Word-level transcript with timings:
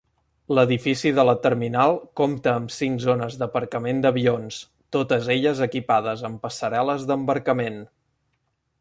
L'edifici 0.59 1.09
de 1.17 1.25
la 1.29 1.35
terminal 1.43 1.93
compta 2.21 2.55
amb 2.61 2.73
cinc 2.77 3.05
zones 3.05 3.37
d'aparcament 3.43 4.01
d'avions, 4.07 4.59
totes 4.99 5.33
elles 5.37 5.65
equipades 5.71 6.25
amb 6.31 6.45
passarel·les 6.47 7.09
d'embarcament. 7.13 7.83